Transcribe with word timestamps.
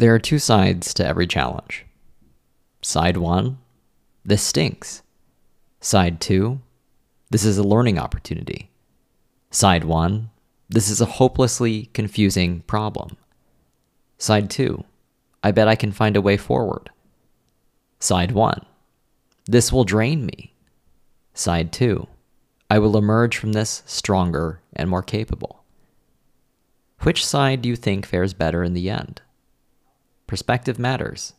There 0.00 0.14
are 0.14 0.18
two 0.18 0.38
sides 0.38 0.94
to 0.94 1.06
every 1.06 1.26
challenge. 1.26 1.84
Side 2.80 3.18
one, 3.18 3.58
this 4.24 4.40
stinks. 4.40 5.02
Side 5.82 6.22
two, 6.22 6.62
this 7.28 7.44
is 7.44 7.58
a 7.58 7.62
learning 7.62 7.98
opportunity. 7.98 8.70
Side 9.50 9.84
one, 9.84 10.30
this 10.70 10.88
is 10.88 11.02
a 11.02 11.16
hopelessly 11.20 11.90
confusing 11.92 12.60
problem. 12.60 13.18
Side 14.16 14.48
two, 14.48 14.84
I 15.44 15.50
bet 15.50 15.68
I 15.68 15.76
can 15.76 15.92
find 15.92 16.16
a 16.16 16.22
way 16.22 16.38
forward. 16.38 16.88
Side 17.98 18.32
one, 18.32 18.64
this 19.44 19.70
will 19.70 19.84
drain 19.84 20.24
me. 20.24 20.54
Side 21.34 21.74
two, 21.74 22.08
I 22.70 22.78
will 22.78 22.96
emerge 22.96 23.36
from 23.36 23.52
this 23.52 23.82
stronger 23.84 24.62
and 24.72 24.88
more 24.88 25.02
capable. 25.02 25.62
Which 27.00 27.22
side 27.22 27.60
do 27.60 27.68
you 27.68 27.76
think 27.76 28.06
fares 28.06 28.32
better 28.32 28.64
in 28.64 28.72
the 28.72 28.88
end? 28.88 29.20
Perspective 30.30 30.78
matters. 30.78 31.32